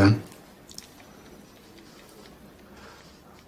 [0.00, 0.14] Ben...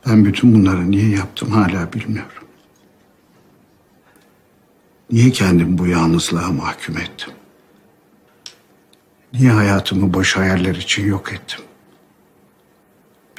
[0.06, 2.48] Ben bütün bunları niye yaptım hala bilmiyorum.
[5.10, 7.34] Niye kendimi bu yalnızlığa mahkum ettim?
[9.32, 11.60] Niye hayatımı boş hayaller için yok ettim?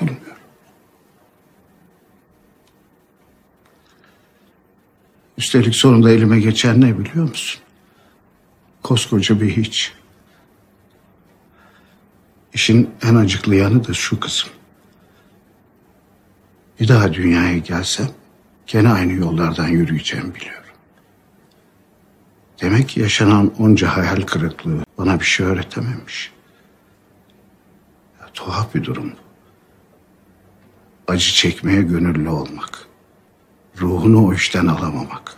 [0.02, 0.38] Bilmiyorum.
[5.38, 7.61] Üstelik sonunda elime geçen ne biliyor musun?
[8.84, 9.94] Koskoca bir hiç.
[12.53, 14.49] İşin en acıklı yanı da şu kızım.
[16.80, 18.09] Bir daha dünyaya gelsem
[18.67, 20.63] gene aynı yollardan yürüyeceğim biliyorum.
[22.61, 26.31] Demek yaşanan onca hayal kırıklığı bana bir şey öğretememiş.
[28.21, 29.17] Ya, tuhaf bir durum bu.
[31.11, 32.88] Acı çekmeye gönüllü olmak.
[33.81, 35.38] Ruhunu o işten alamamak.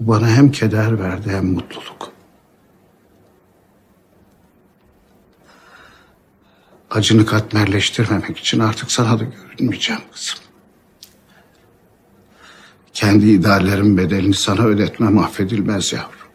[0.00, 2.13] Bu bana hem keder verdi hem mutluluk.
[6.94, 10.38] Acını katmerleştirmemek için artık sana da görünmeyeceğim kızım.
[12.92, 16.28] Kendi ideallerin bedelini sana ödetmem affedilmez yavrum.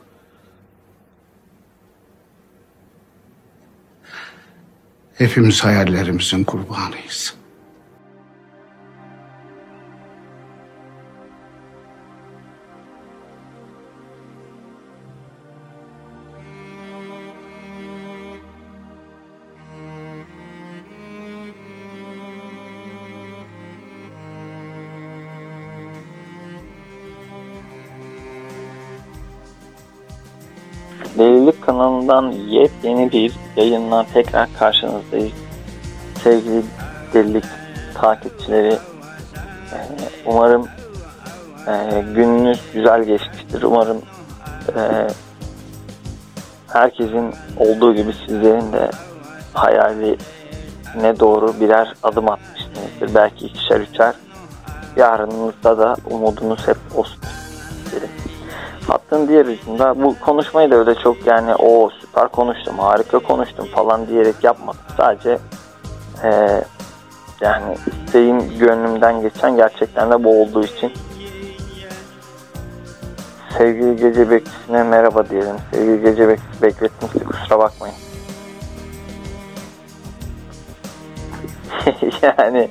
[5.13, 7.38] Hepimiz hayallerimizin kurbanıyız.
[31.69, 35.33] Kanalından yepyeni bir yayınla tekrar karşınızdayız.
[36.23, 36.63] Sevgili
[37.13, 37.43] delilik
[37.93, 38.73] takipçileri,
[39.73, 39.77] e,
[40.25, 40.67] umarım
[41.67, 43.63] e, gününüz güzel geçmiştir.
[43.63, 44.01] Umarım
[44.75, 45.07] e,
[46.67, 48.89] herkesin olduğu gibi sizlerin de
[49.53, 53.15] hayaline doğru birer adım atmışsınızdır.
[53.15, 54.13] Belki ikişer üçer.
[54.97, 57.19] Yarınınızda da umudunuz hep olsun.
[58.89, 64.07] Hattın diğer ucunda bu konuşmayı da öyle çok yani o süper konuştum, harika konuştum falan
[64.07, 64.81] diyerek yapmadım.
[64.97, 65.37] Sadece
[66.23, 66.63] eee,
[67.41, 70.91] yani isteğim gönlümden geçen gerçekten de bu olduğu için
[73.57, 75.55] sevgili gece bekçisine merhaba diyelim.
[75.73, 77.95] Sevgili gece bekçisi bekletmişti kusura bakmayın.
[82.21, 82.69] yani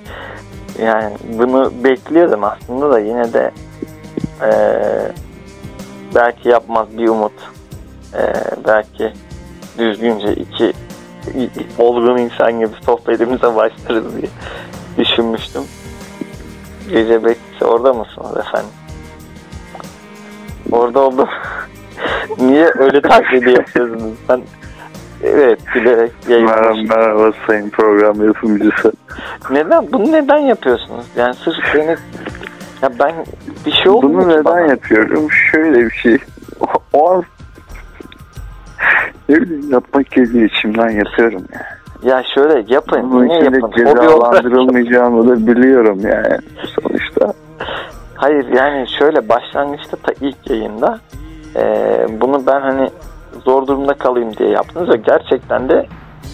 [0.83, 3.51] yani bunu bekliyordum aslında da yine de
[4.43, 5.13] eee
[6.19, 7.33] belki yapmaz bir umut.
[8.15, 8.33] Ee,
[8.67, 9.13] belki
[9.79, 10.73] düzgünce iki
[11.79, 14.31] olgun insan gibi sohbetimize başlarız diye
[14.99, 15.63] düşünmüştüm.
[16.91, 18.71] Gece bekçisi orada mısınız efendim?
[20.73, 21.29] Orada oldum.
[22.39, 24.19] Niye öyle taklidi yapıyorsunuz?
[24.29, 24.43] Ben
[25.23, 28.93] evet gülerek Merhaba, merhaba sayın program yapımcısı.
[29.51, 29.93] Neden?
[29.93, 31.07] Bunu neden yapıyorsunuz?
[31.17, 31.97] Yani sırf beni
[32.83, 33.15] ya ben
[33.67, 34.61] bir şey oldu Bunu neden bana?
[34.61, 35.29] yapıyorum?
[35.53, 36.19] Şöyle bir şey.
[36.93, 37.23] O, an
[39.29, 41.79] ne bileyim yapmak geliyor içimden yapıyorum ya.
[42.03, 43.11] Ya şöyle yapın.
[43.11, 43.71] Bunun Niye yapın?
[43.77, 46.39] Cezalandırılmayacağımı da biliyorum yani
[46.81, 47.33] sonuçta.
[48.15, 50.99] Hayır yani şöyle başlangıçta ta ilk yayında
[51.57, 51.63] e,
[52.21, 52.91] bunu ben hani
[53.45, 55.87] zor durumda kalayım diye yaptınız ve gerçekten de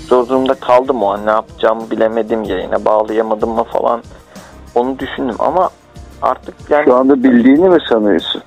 [0.08, 4.02] zor durumda kaldım o an ne yapacağımı bilemedim yayına bağlayamadım mı falan
[4.74, 5.70] onu düşündüm ama
[6.24, 8.42] artık yani Şu anda bildiğini mi sanıyorsun?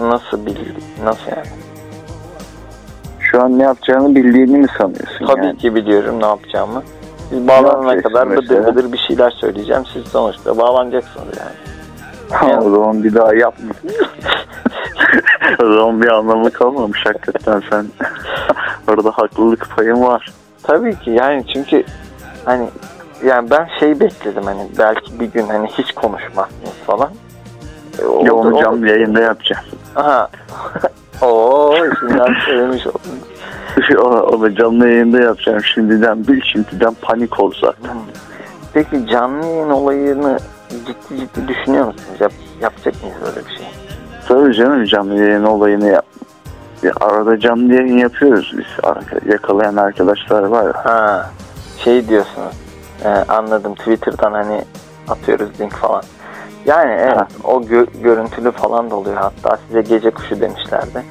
[0.00, 0.56] nasıl bil
[1.04, 1.46] nasıl yani
[3.20, 5.58] Şu an ne yapacağını bildiğini mi sanıyorsun tabii yani?
[5.58, 6.82] ki biliyorum ne yapacağımı
[7.30, 8.66] siz bağlanana kadar bıdır mesela?
[8.66, 13.74] bıdır bir şeyler söyleyeceğim siz sonuçta bağlanacaksınız yani o zaman bir daha yapma.
[15.62, 17.86] o zaman bir anlamı kalmamış hakikaten sen.
[18.88, 20.32] Orada haklılık payın var.
[20.62, 21.84] Tabii ki yani çünkü
[22.44, 22.68] hani
[23.24, 27.10] yani ben şey bekledim hani belki bir gün hani hiç konuşmazsınız falan.
[28.02, 29.64] E, oldu- Ya onu canlı yayında yapacağım.
[29.96, 30.28] Aha.
[31.22, 33.00] Oo şimdiden söylemiş oldum.
[33.98, 37.96] Onu, onu canlı yayında yapacağım şimdiden bil şimdiden panik ol zaten.
[38.74, 40.38] Peki canlı yayın olayını
[40.68, 42.20] ciddi ciddi düşünüyor musunuz?
[42.20, 43.66] Yap, yapacak mıyız böyle bir şey?
[44.28, 46.04] Tabii canım canlı yayın olayını yap.
[46.82, 48.66] Ya arada canlı yayın yapıyoruz biz.
[49.32, 50.84] Yakalayan arkadaşlar var ya.
[50.84, 51.30] Ha
[51.84, 52.54] şey diyorsunuz.
[53.04, 54.64] E, anladım Twitter'dan hani
[55.08, 56.02] atıyoruz link falan.
[56.66, 57.26] Yani evet Ha.
[57.44, 59.16] o gö- görüntülü falan da oluyor.
[59.16, 61.02] Hatta size gece kuşu demişlerdi.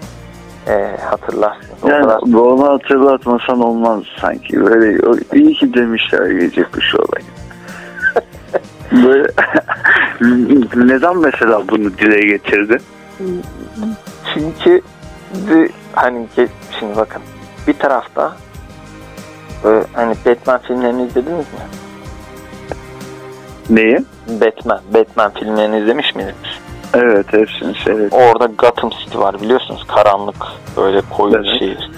[0.67, 1.83] E, hatırlarsınız.
[1.83, 4.65] O Yani kadar- onu hatırlatmasan olmaz sanki.
[4.65, 4.97] Böyle
[5.33, 7.25] iyi ki demişler gece kuşu olayı.
[9.07, 9.27] Böyle
[10.87, 12.81] neden mesela bunu dile getirdin?
[14.33, 14.81] Çünkü
[15.93, 16.27] hani
[16.79, 17.21] şimdi bakın
[17.67, 18.35] bir tarafta
[19.63, 21.59] Böyle, hani Batman filmlerini izlediniz mi?
[23.71, 23.99] Neyi?
[24.27, 26.35] Batman, Batman filmlerini izlemiş miydiniz?
[26.93, 28.13] Evet hepsini seyret.
[28.13, 29.83] Orada Gotham City var biliyorsunuz.
[29.87, 30.35] Karanlık
[30.77, 31.59] böyle koyu bir Evet.
[31.59, 31.89] şehir.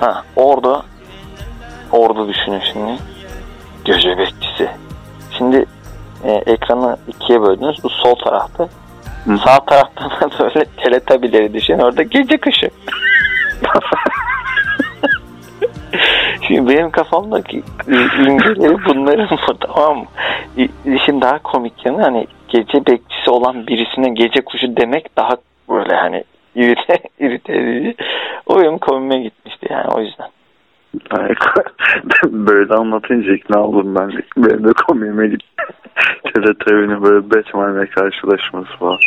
[0.00, 0.82] Ha, orada
[1.92, 2.98] orada düşünün şimdi.
[3.84, 4.68] Gece bekçisi.
[5.38, 5.66] Şimdi
[6.24, 7.84] e, ekranı ikiye böldünüz.
[7.84, 8.68] Bu sol tarafta.
[9.24, 9.38] Hı.
[9.38, 11.78] Sağ taraftan da böyle teletabileri düşünün.
[11.78, 12.70] Orada gece kışı.
[16.46, 17.62] Şimdi benim kafamdaki
[18.26, 20.06] imgeleri bunların bu tamam mı?
[20.84, 25.36] İşin daha komik yanı hani gece bekçisi olan birisine gece kuşu demek daha
[25.68, 26.24] böyle hani
[26.54, 27.94] irite, irite edici.
[28.46, 30.28] O benim komime gitmişti yani o yüzden.
[32.24, 34.12] Böyle anlatınca ikna oldum ben.
[34.36, 35.46] Benim de komiğime gitti.
[36.34, 38.98] Teletubbies'in böyle Batman'le karşılaşması falan.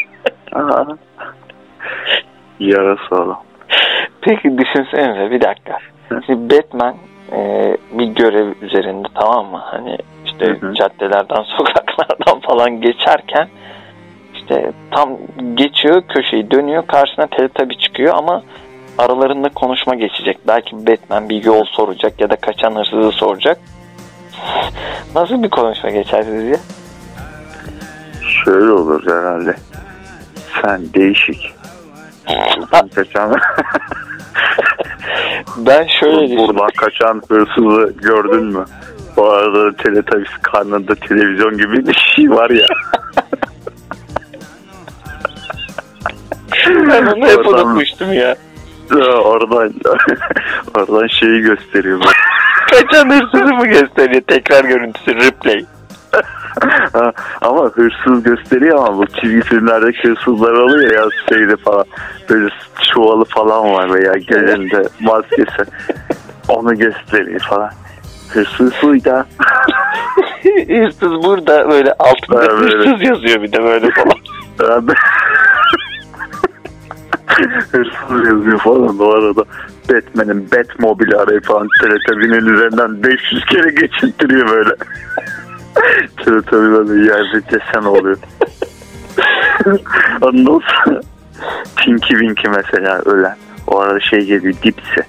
[0.53, 0.97] Aa.
[2.59, 3.43] Yarası adam.
[4.21, 5.77] Peki düşünsenize bir dakika.
[6.25, 6.95] Şimdi Batman
[7.31, 9.61] e, bir görev üzerinde tamam mı?
[9.65, 10.73] Hani işte Hı hı.
[10.73, 13.47] caddelerden, sokaklardan falan geçerken
[14.33, 15.09] işte tam
[15.53, 18.43] geçiyor köşeyi dönüyor karşısına Teletubby çıkıyor ama
[18.97, 20.37] aralarında konuşma geçecek.
[20.47, 23.59] Belki Batman bir yol soracak ya da kaçan hırsızı soracak.
[25.15, 26.55] Nasıl bir konuşma geçer sizce?
[28.45, 29.55] Şöyle olur herhalde.
[30.61, 31.53] Sen değişik.
[32.95, 33.35] Kaçan,
[35.57, 38.65] Ben şöyle buradan kaçan hırsızı gördün mü?
[39.17, 42.67] Bu arada Teletubbies karnında televizyon gibi bir şey var ya.
[46.69, 48.35] Ben onu hep Oradan- unutmuştum ya.
[49.23, 49.73] oradan
[50.77, 51.99] oradan şeyi gösteriyor.
[52.71, 54.21] Kaçan hırsızı mı gösteriyor?
[54.27, 55.65] Tekrar görüntüsü replay.
[57.41, 61.85] Ama hırsız gösteriyor ama bu çizgi filmlerdeki hırsızlar oluyor ya şeyde falan
[62.29, 62.49] böyle
[62.81, 65.71] çuvalı falan var veya gelinde maskesi
[66.47, 67.69] onu gösteriyor falan.
[68.29, 69.09] Hırsız buydu.
[70.67, 72.89] hırsız burada böyle altında böyle.
[72.89, 74.17] hırsız yazıyor bir de böyle falan.
[77.71, 79.43] Hırsız yazıyor falan o arada.
[79.89, 84.69] Batman'in Batmobile arayı falan Teletubbies'in üzerinden 500 kere geçirttiriyor böyle.
[86.25, 88.17] Teletubbies'de yerde desen oluyor.
[90.21, 91.01] Ondan sonra
[91.75, 93.35] Tinky Winky mesela ölen.
[93.67, 95.05] O arada şey geliyor dipsi.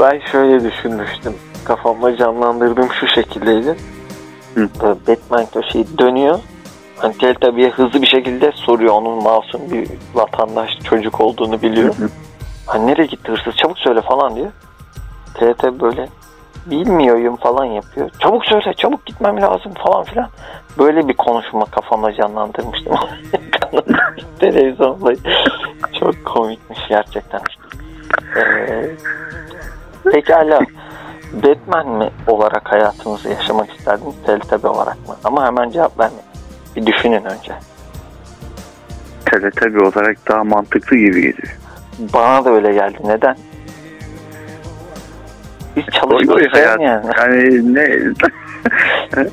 [0.00, 1.34] Ben şöyle düşünmüştüm.
[1.64, 3.76] Kafamda canlandırdığım şu şekildeydi.
[4.54, 4.68] Hı.
[4.82, 6.38] Böyle Batman köşeyi dönüyor.
[6.96, 11.98] Hani Teletubby'ye hızlı bir şekilde soruyor onun masum bir vatandaş çocuk olduğunu biliyor.
[11.98, 12.08] Hı hı.
[12.66, 14.50] Hani nereye gitti hırsız çabuk söyle falan diyor.
[15.34, 16.08] TRT böyle
[16.70, 18.10] bilmiyorum falan yapıyor.
[18.18, 20.28] Çabuk söyle çabuk gitmem lazım falan filan.
[20.78, 22.94] Böyle bir konuşma kafamda canlandırmıştım.
[24.40, 25.12] Televizyonda
[26.00, 27.40] çok komikmiş gerçekten.
[28.36, 28.90] Ee,
[30.12, 30.60] pekala
[31.32, 35.16] Batman mi olarak hayatınızı yaşamak isterdiniz Teletubby olarak mı?
[35.24, 36.24] Ama hemen cevap vermeyin.
[36.76, 37.52] Bir düşünün önce.
[39.24, 41.58] Teletubby olarak daha mantıklı gibi geliyor.
[41.98, 42.98] Bana da öyle geldi.
[43.04, 43.36] Neden?
[46.28, 46.72] Oy hayat.
[46.72, 47.04] sevmeyen.
[47.18, 47.88] Yani ne?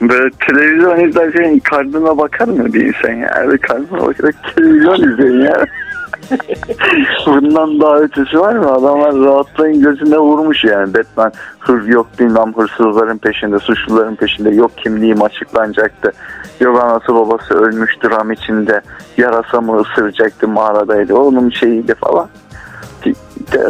[0.00, 3.34] Böyle televizyon izlerken karnına bakar mı bir insan ya?
[3.36, 5.66] Öyle karnına bakarak televizyon izleyin ya.
[7.26, 8.72] Bundan daha ötesi var mı?
[8.72, 10.94] Adamlar rahatlığın gözüne vurmuş yani.
[10.94, 14.50] Batman hır yok bilmem hırsızların peşinde, suçluların peşinde.
[14.50, 16.12] Yok kimliğim açıklanacaktı.
[16.60, 18.80] Yok anası babası ölmüş dram içinde.
[19.16, 21.14] Yarasa mı ısıracaktı mağaradaydı.
[21.14, 22.28] Onun şeyiydi falan.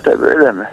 [0.05, 0.65] Tabii böyle mi?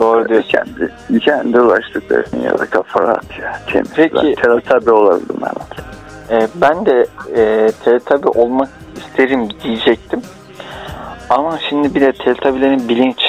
[0.00, 0.48] Doğru diyorsun.
[0.48, 3.60] Kendi, kendi uğraştıklarını ya da kafa rahat ya.
[3.72, 3.90] Temiz.
[3.96, 4.34] Peki.
[4.44, 5.90] Ben tabi olabilirim herhalde.
[6.30, 10.22] Ee, ben de e, Teletubby olmak isterim diyecektim.
[11.30, 13.20] Ama şimdi bir de Teletubby'lerin bilinç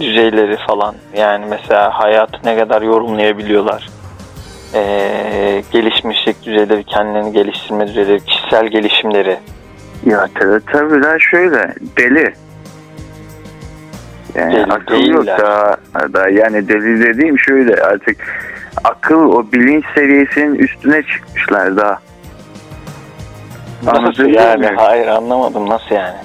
[0.00, 3.88] düzeyleri falan yani mesela hayatı ne kadar yorumlayabiliyorlar.
[4.74, 9.38] Ee, gelişmişlik düzeyleri, kendilerini geliştirme düzeyleri, kişisel gelişimleri.
[10.06, 12.34] Ya Teletubbies'ler şöyle deli.
[14.34, 15.38] Yani Deli akıl yok değiller.
[15.38, 15.76] daha,
[16.12, 18.16] daha yani deli dediğim şöyle artık
[18.84, 21.98] akıl o bilinç seviyesinin üstüne çıkmışlar daha.
[23.82, 24.58] Nasıl Anlatabiliyor yani?
[24.58, 24.76] muyum?
[24.76, 26.16] Hayır anlamadım nasıl yani?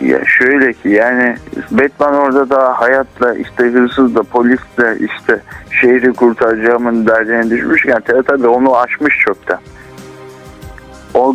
[0.00, 1.36] Ya şöyle ki yani
[1.70, 5.40] Batman orada da hayatla işte hırsızla polisle işte
[5.80, 9.58] şehri kurtaracağımın derdine düşmüşken tabi onu aşmış çoktan.
[11.14, 11.34] O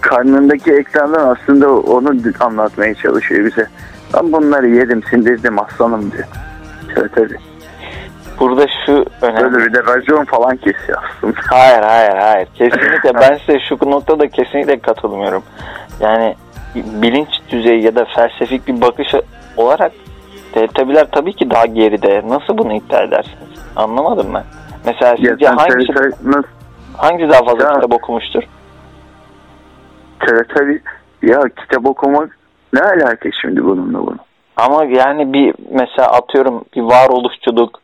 [0.00, 3.66] karnındaki ekrandan aslında onu anlatmaya çalışıyor bize.
[4.14, 6.24] Ben bunları yedim sindirdim aslanım diyor.
[6.94, 7.38] Tabii tabii.
[8.40, 9.52] Burada şu önemli.
[9.52, 11.36] Böyle bir de racon falan kesiyor aslında.
[11.50, 12.48] Hayır hayır hayır.
[12.54, 15.42] Kesinlikle ben size şu noktada kesinlikle katılmıyorum.
[16.00, 16.36] Yani
[16.74, 19.08] bilinç düzeyi ya da felsefik bir bakış
[19.56, 19.92] olarak
[20.54, 22.22] Teletubbiler tabii ki daha geride.
[22.26, 23.48] Nasıl bunu iddia edersiniz?
[23.76, 24.44] Anlamadım ben.
[24.86, 25.92] Mesela Ya sizce sen hangisi,
[26.24, 26.48] nasıl
[26.96, 28.42] hangisi daha fazla Ya- kitap okumuştur?
[30.20, 30.76] Teletubby
[31.22, 32.38] ya kitap okumak
[32.74, 34.18] ne alaka şimdi bununla bunu?
[34.56, 37.80] Ama yani bir mesela atıyorum bir varoluşçuluk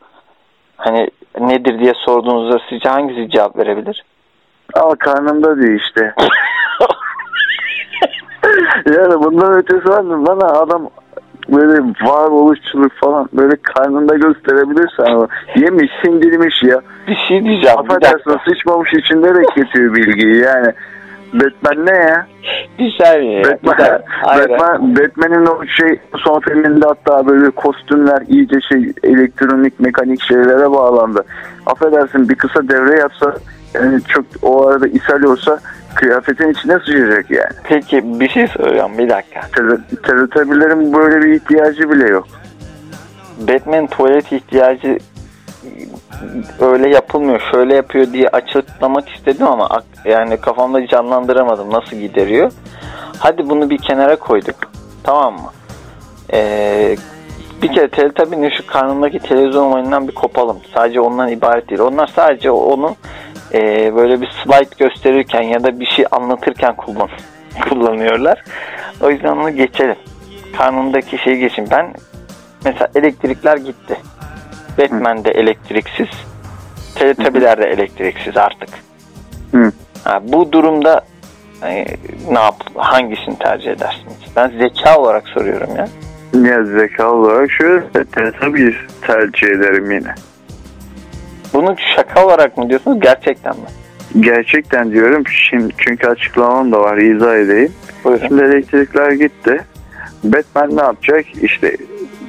[0.77, 4.05] hani nedir diye sorduğunuzda sizce hangisi cevap verebilir?
[4.75, 6.15] Ama karnımda değil işte.
[8.87, 10.27] yani bundan ötesi var mı?
[10.27, 10.91] Bana adam
[11.49, 16.81] böyle varoluşçuluk falan böyle karnında gösterebilirse ama yemiş sindirmiş ya.
[17.09, 17.79] Bir şey diyeceğim.
[17.79, 20.73] Affedersin sıçmamış içinde de getiriyor bilgiyi yani.
[21.33, 22.27] Batman ne ya?
[22.79, 23.39] Bir saniye.
[23.39, 24.01] ya, bir Batman.
[24.39, 31.25] Batman, Batman'in o şey son filminde hatta böyle kostümler iyice şey elektronik mekanik şeylere bağlandı.
[31.67, 33.35] Affedersin bir kısa devre yapsa
[33.75, 35.59] yani çok o arada ishal olsa
[35.95, 37.53] kıyafetin içine sıçacak yani.
[37.65, 39.41] Peki bir şey soracağım bir dakika.
[39.41, 42.27] Tel- Teletabilerin böyle bir ihtiyacı bile yok.
[43.49, 44.99] Batman tuvalet ihtiyacı
[46.61, 52.53] öyle yapılmıyor, şöyle yapıyor diye açıklamak istedim ama yani kafamda canlandıramadım nasıl gideriyor.
[53.19, 54.57] Hadi bunu bir kenara koyduk.
[55.03, 55.51] Tamam mı?
[56.33, 56.97] Ee,
[57.63, 60.59] bir kere Teletubby'nin şu karnındaki televizyon oyunundan bir kopalım.
[60.75, 61.81] Sadece ondan ibaret değil.
[61.81, 62.97] Onlar sadece onu
[63.55, 67.09] e, böyle bir slide gösterirken ya da bir şey anlatırken kullan
[67.69, 68.43] kullanıyorlar.
[69.03, 69.97] O yüzden onu geçelim.
[70.59, 71.69] Karnındaki şeyi geçin.
[71.71, 71.95] Ben
[72.65, 73.97] mesela elektrikler gitti.
[74.81, 76.09] Batman de elektriksiz.
[76.95, 78.69] Teletubby'ler de elektriksiz artık.
[79.53, 79.73] Hı.
[80.05, 81.01] Ha, bu durumda
[81.63, 81.85] e,
[82.31, 84.17] ne yap hangisini tercih edersiniz?
[84.37, 85.89] Ben zeka olarak soruyorum ya.
[86.51, 90.15] Ya zeka olarak şöyle Teletabi tercih ederim yine.
[91.53, 93.67] Bunu şaka olarak mı diyorsunuz gerçekten mi?
[94.21, 97.73] Gerçekten diyorum şimdi çünkü açıklamam da var izah edeyim.
[98.05, 98.29] Buyurun.
[98.29, 99.61] Şimdi elektrikler gitti.
[100.25, 101.25] Batman ne yapacak?
[101.43, 101.77] İşte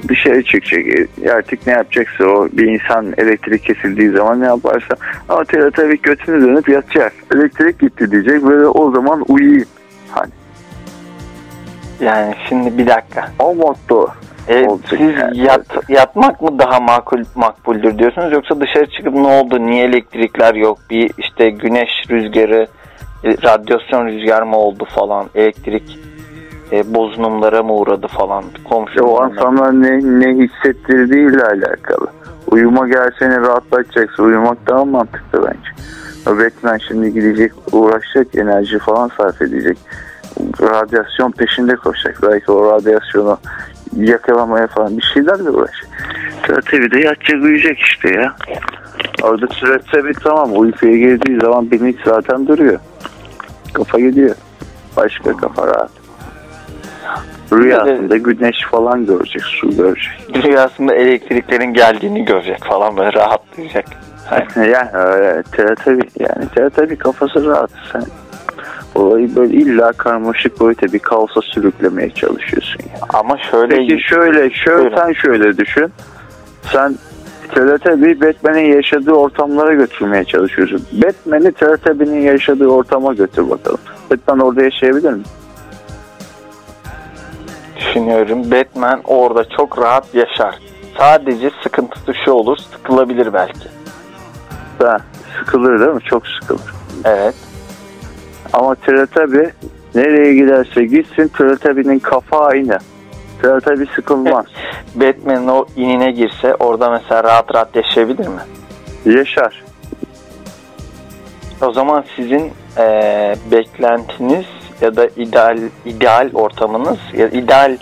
[0.08, 0.86] dışarı çıkacak.
[1.24, 4.94] E, Artık ne yapacaksa o bir insan elektrik kesildiği zaman ne yaparsa.
[5.28, 7.12] Ama tabii götünü dönüp yatacak.
[7.34, 8.42] Elektrik gitti diyecek.
[8.42, 9.68] Böyle o zaman uyuyayım.
[10.10, 10.30] Hani
[12.00, 13.28] Yani şimdi bir dakika.
[13.38, 14.08] o motto.
[14.48, 15.38] E, siz yani.
[15.38, 20.78] yat, yatmak mı daha makul makbuldür diyorsunuz yoksa dışarı çıkıp ne oldu niye elektrikler yok
[20.90, 22.66] bir işte güneş rüzgarı
[23.24, 25.98] e, radyasyon rüzgar mı oldu falan elektrik
[26.72, 32.06] e, bozulumlara mı uğradı falan komşu O an sana ne, ne hissettirdiğiyle alakalı.
[32.50, 35.70] Uyuma gel seni rahatlatacaksa uyumak daha mantıklı bence.
[36.26, 39.78] O Batman şimdi gidecek uğraşacak enerji falan sarf edecek.
[40.62, 42.18] Radyasyon peşinde koşacak.
[42.22, 43.38] Belki o radyasyonu
[43.96, 45.90] yakalamaya falan bir şeylerle uğraşacak.
[46.42, 48.36] Tabii de yatacak uyuyacak işte ya.
[49.22, 52.80] Orada süretse bir tamam uykuya girdiği zaman bilinç zaten duruyor.
[53.72, 54.34] Kafa gidiyor.
[54.96, 56.01] Başka kafa rahat.
[57.52, 60.44] Rüyasında güneş falan görecek, su görecek.
[60.44, 63.84] rüyasında elektriklerin geldiğini görecek falan böyle rahatlayacak.
[64.26, 64.68] Hayır.
[64.68, 65.42] yani öyle
[65.84, 68.02] tabii yani tabii kafası rahat sen
[68.94, 72.98] olayı böyle illa karmaşık boyuta bir kaosa sürüklemeye çalışıyorsun ya.
[73.12, 74.96] Ama şöyle Peki şöyle şöyle Buyurun.
[74.96, 75.92] sen şöyle düşün
[76.72, 76.94] sen
[77.54, 80.82] Teletubby Batman'in yaşadığı ortamlara götürmeye çalışıyorsun.
[80.92, 83.78] Batman'i Teletubby'nin yaşadığı ortama götür bakalım.
[84.10, 85.22] Batman orada yaşayabilir mi?
[87.82, 90.58] Düşünüyorum Batman orada çok rahat yaşar.
[90.98, 93.68] Sadece sıkıntısı şu olur sıkılabilir belki.
[94.78, 94.96] Ha,
[95.38, 96.00] sıkılır değil mi?
[96.04, 96.74] Çok sıkılır.
[97.04, 97.34] Evet.
[98.52, 99.42] Ama Teletubby
[99.94, 102.78] nereye giderse gitsin Teletubby'nin kafa aynı.
[103.42, 104.44] Teletubby sıkılmaz.
[104.94, 108.40] Batman'in o inine girse orada mesela rahat rahat yaşayabilir mi?
[109.04, 109.62] Yaşar.
[111.62, 114.46] O zaman sizin eee, beklentiniz
[114.82, 117.76] ya da ideal ideal ortamınız ya ideal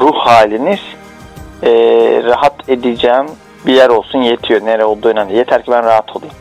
[0.00, 0.80] ruh haliniz
[1.62, 3.26] eee, rahat edeceğim
[3.66, 4.64] bir yer olsun yetiyor.
[4.64, 5.36] Nere olduğu önemli.
[5.36, 6.34] Yeter ki ben rahat olayım.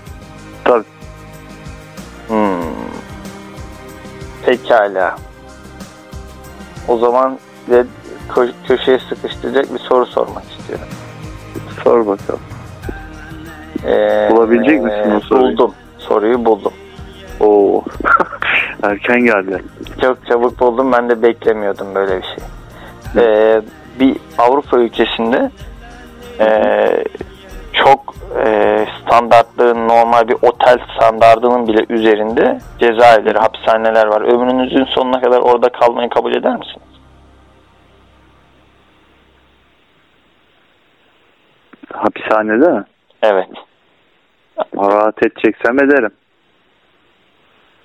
[0.64, 0.84] Tabii.
[2.28, 2.64] Hmm.
[4.46, 5.16] Pekala.
[6.88, 7.38] O zaman
[7.70, 7.84] ve
[8.30, 10.86] kö- köşeye sıkıştıracak bir soru sormak istiyorum.
[11.84, 12.40] Sor bakalım.
[13.86, 15.58] Ee, Bulabilecek misin o soruyu?
[15.58, 15.74] Buldum.
[15.98, 16.74] Soruyu buldum.
[17.40, 17.84] Oo.
[18.84, 19.64] Erken geldi.
[20.02, 20.92] Çok çabuk buldum.
[20.92, 22.44] Ben de beklemiyordum böyle bir şey.
[23.18, 23.62] Ee,
[24.00, 25.52] bir Avrupa ülkesinde
[26.40, 27.04] ee,
[27.74, 34.22] çok ee, standartların normal bir otel standartının bile üzerinde cezaevleri, hapishaneler var.
[34.22, 36.88] Ömrünüzün sonuna kadar orada kalmayı kabul eder misiniz?
[41.94, 42.84] Hapishanede mi?
[43.22, 43.50] Evet.
[44.78, 46.12] Rahat edeceksem ederim.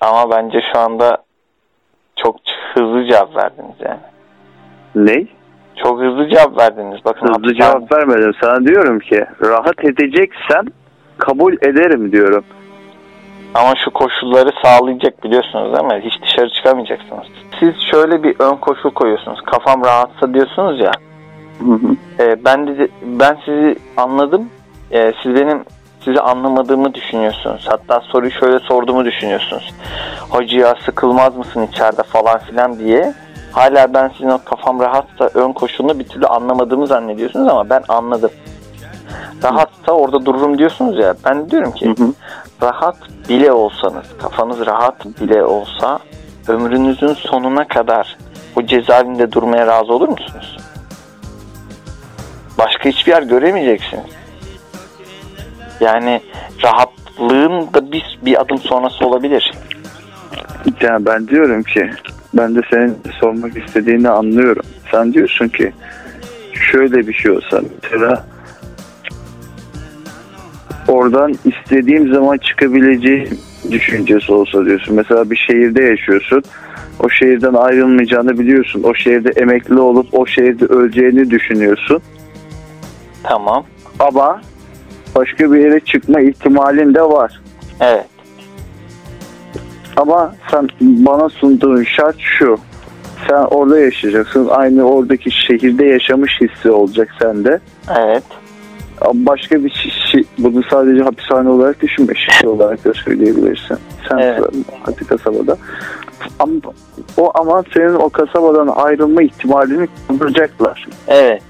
[0.01, 1.17] Ama bence şu anda
[2.15, 2.35] çok
[2.73, 3.99] hızlı cevap verdiniz yani.
[4.95, 5.27] Ney?
[5.75, 6.99] Çok hızlı cevap verdiniz.
[7.05, 8.33] Bakın Hızlı hapishane- cevap vermedim.
[8.41, 10.65] Sana diyorum ki rahat edeceksem
[11.17, 12.43] kabul ederim diyorum.
[13.53, 16.01] Ama şu koşulları sağlayacak biliyorsunuz değil mi?
[16.05, 17.27] Hiç dışarı çıkamayacaksınız.
[17.59, 19.41] Siz şöyle bir ön koşul koyuyorsunuz.
[19.45, 20.91] Kafam rahatsa diyorsunuz ya.
[21.59, 22.23] Hı hı.
[22.23, 24.49] e, ben de, ben sizi anladım.
[24.91, 25.63] E, siz benim
[26.05, 27.65] sizi anlamadığımı düşünüyorsunuz.
[27.69, 29.73] Hatta soruyu şöyle sorduğumu düşünüyorsunuz.
[30.29, 33.13] Hacı ya sıkılmaz mısın içeride falan filan diye.
[33.51, 38.31] Hala ben sizin o kafam rahatsa ön koşulunu bir türlü anlamadığımı zannediyorsunuz ama ben anladım.
[39.43, 41.15] Rahatsa orada dururum diyorsunuz ya.
[41.25, 42.13] Ben diyorum ki Hı hı.
[42.61, 42.97] rahat
[43.29, 45.99] bile olsanız, kafanız rahat bile olsa
[46.47, 48.17] ömrünüzün sonuna kadar
[48.55, 50.57] o cezaevinde durmaya razı olur musunuz?
[52.57, 54.18] Başka hiçbir yer göremeyeceksiniz.
[55.79, 56.21] Yani
[56.63, 59.51] rahatlığın da bir, bir adım sonrası olabilir.
[60.81, 61.89] Yani ben diyorum ki
[62.33, 64.63] ben de senin sormak istediğini anlıyorum.
[64.91, 65.73] Sen diyorsun ki
[66.71, 68.25] şöyle bir şey olsa mesela
[70.87, 73.39] oradan istediğim zaman çıkabileceğim
[73.71, 74.95] düşüncesi olsa diyorsun.
[74.95, 76.43] Mesela bir şehirde yaşıyorsun.
[76.99, 78.83] O şehirden ayrılmayacağını biliyorsun.
[78.83, 82.01] O şehirde emekli olup o şehirde öleceğini düşünüyorsun.
[83.23, 83.65] Tamam.
[83.99, 84.41] Ama
[85.19, 87.41] başka bir yere çıkma ihtimalin de var.
[87.79, 88.05] Evet.
[89.97, 92.57] Ama sen bana sunduğun şart şu.
[93.27, 94.47] Sen orada yaşayacaksın.
[94.47, 97.59] Aynı oradaki şehirde yaşamış hissi olacak sende.
[97.97, 98.23] Evet.
[99.13, 102.13] Başka bir şey, bunu sadece hapishane olarak düşünme.
[102.15, 103.77] Şehir olarak da söyleyebilirsin.
[104.09, 104.43] Sen Evet.
[104.83, 105.57] hadi kasabada.
[106.39, 106.53] Ama,
[107.17, 110.87] o ama senin o kasabadan ayrılma ihtimalini kaldıracaklar.
[111.07, 111.41] Evet.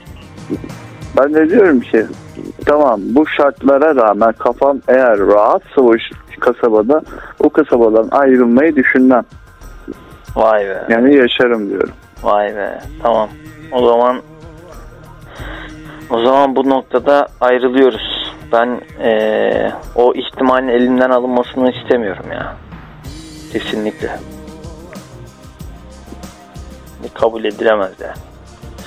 [1.18, 2.06] Ben de diyorum ki
[2.70, 5.94] tamam bu şartlara rağmen kafam eğer rahatsa o
[6.40, 7.02] kasabada
[7.40, 9.24] o kasabadan ayrılmayı düşünmem.
[10.36, 10.86] Vay be.
[10.90, 11.94] Yani yaşarım diyorum.
[12.24, 12.80] Vay be.
[13.04, 13.30] Tamam.
[13.72, 14.22] O zaman
[16.10, 18.34] o zaman bu noktada ayrılıyoruz.
[18.52, 22.56] Ben eee, o ihtimalin elimden alınmasını istemiyorum ya.
[23.54, 24.20] Kesinlikle.
[27.14, 28.29] Kabul edilemez yani.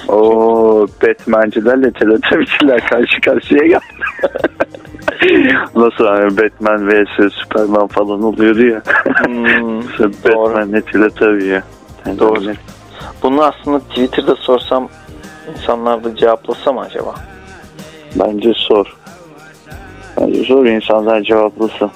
[0.09, 3.85] O Batman'cilerle Teletubbies'ler karşı karşıya geldi.
[5.77, 8.83] Nasıl hani Batman vs Superman falan oluyordu ya.
[9.25, 9.81] Hmm.
[10.25, 11.63] Batman ne Teletubbies ya.
[12.07, 12.41] Yani Doğru.
[12.41, 12.55] öyle.
[13.23, 14.89] Bunu aslında Twitter'da sorsam
[15.55, 17.15] insanlar da cevaplasa mı acaba?
[18.15, 18.97] Bence sor.
[20.21, 21.91] Bence sor insanlar cevaplasın.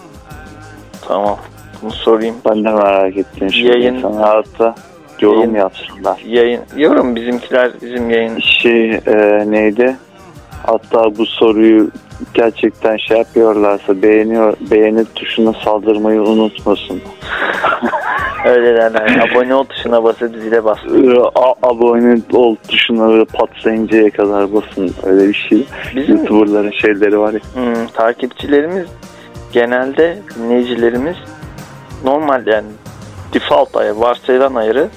[1.08, 1.38] Tamam.
[1.82, 2.34] Bunu sorayım.
[2.48, 3.68] Ben de merak ettim şimdi.
[3.68, 4.74] Yayın- İnsanlar hatta
[5.22, 6.22] yorum Yayın- yapsınlar.
[6.26, 6.60] Yayın.
[6.76, 8.38] Yorum bizimkiler bizim yayın.
[8.40, 9.96] Şey e, neydi?
[10.66, 11.90] Hatta bu soruyu
[12.34, 17.00] gerçekten şey yapıyorlarsa beğeniyor beğeni tuşuna saldırmayı unutmasın.
[18.44, 19.28] Öyle derler.
[19.32, 20.78] Abone ol tuşuna basıp zile bas.
[20.86, 25.66] Ee, a- abone ol tuşuna böyle patlayıncaya kadar basın öyle bir şey.
[25.96, 27.40] Bizim Youtuberların şeyleri var ya.
[27.54, 28.86] Hmm, takipçilerimiz
[29.52, 31.16] genelde dinleyicilerimiz
[32.04, 32.66] normal yani
[33.34, 34.88] default ayarı, varsayılan ayarı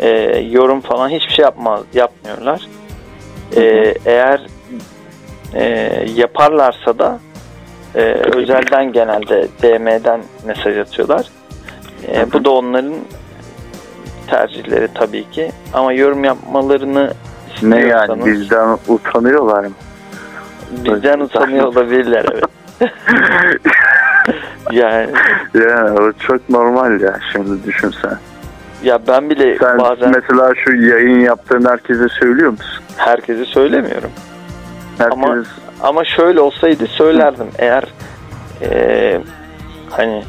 [0.00, 2.68] e, yorum falan hiçbir şey yapmaz, yapmıyorlar.
[3.56, 4.40] E, eğer
[5.54, 5.64] e,
[6.14, 7.18] yaparlarsa da
[7.94, 8.00] e,
[8.34, 11.26] özelden genelde DM'den mesaj atıyorlar.
[12.08, 12.94] E, bu da onların
[14.26, 15.52] tercihleri tabii ki.
[15.72, 17.12] Ama yorum yapmalarını
[17.62, 19.74] Ne yani bizden utanıyorlar mı?
[20.70, 22.44] Bizden utanıyor olabilirler evet.
[24.72, 25.08] yani
[25.54, 28.18] yani o çok normal ya şimdi düşünsen.
[28.84, 32.82] Ya ben bile Sen bazen mesela şu yayın yaptığın herkese söylüyor musun?
[32.96, 34.10] herkese söylemiyorum.
[34.98, 35.42] Herkes Ama-
[35.82, 37.46] Ama şöyle olsaydı söylerdim.
[37.58, 37.84] Eğer
[38.60, 39.20] eee,
[39.90, 40.24] hani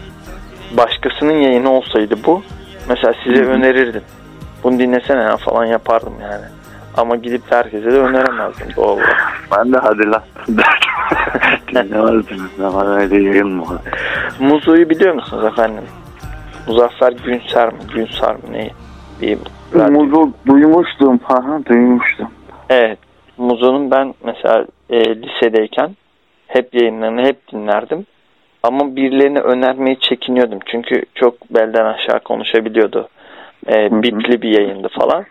[0.77, 2.43] başkasının yayını olsaydı bu
[2.89, 4.01] mesela size Hı önerirdim.
[4.63, 6.45] Bunu dinlesene ya falan yapardım yani.
[6.97, 9.15] Ama gidip herkese de öneremezdim doğal olarak.
[9.57, 10.21] ben de hadi lan
[11.67, 13.65] dinlemezdiniz ama öyle yayın mı?
[14.39, 15.83] Muzo'yu biliyor musunuz efendim?
[16.67, 17.79] Muzaffer Günser mi?
[17.93, 18.41] Günsar mı?
[18.51, 18.69] Ne?
[19.21, 19.37] Bir
[19.91, 21.19] Muzu duymuştum.
[21.23, 22.27] Ha ha duymuştum.
[22.69, 22.99] Evet.
[23.37, 25.95] Muzo'nun ben mesela e, lisedeyken
[26.47, 28.05] hep yayınlarını hep dinlerdim.
[28.63, 30.59] Ama birilerine önermeyi çekiniyordum.
[30.65, 33.09] Çünkü çok belden aşağı konuşabiliyordu.
[33.69, 35.25] E, bipli bir yayındı falan.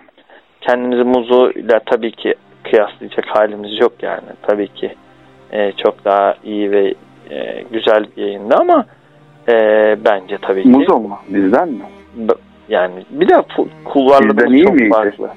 [0.60, 4.28] Kendimizi Muzo ile tabii ki kıyaslayacak halimiz yok yani.
[4.42, 4.94] Tabii ki
[5.52, 6.94] e, çok daha iyi ve
[7.30, 8.86] e, güzel bir yayındı ama
[9.48, 9.54] e,
[10.04, 11.18] bence tabii ki Muzo mu?
[11.28, 11.82] Bizden mi?
[12.68, 13.34] Yani bir de
[14.54, 14.90] iyi çok miydi?
[14.90, 15.28] farklı.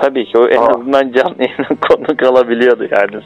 [0.00, 0.66] Tabii ki o en Aa.
[0.66, 3.22] azından canlı yayına konuk alabiliyordu yani.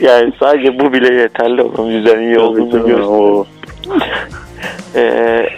[0.00, 3.46] yani sadece bu bile yeterli onun yüzden iyi olduğunu gösteriyor.
[4.94, 5.48] Ee,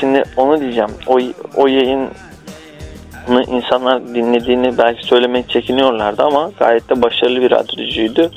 [0.00, 0.90] şimdi onu diyeceğim.
[1.06, 1.18] O,
[1.56, 2.08] o yayını
[3.28, 8.30] insanlar dinlediğini belki söylemeye çekiniyorlardı ama gayet de başarılı bir radyocuydu.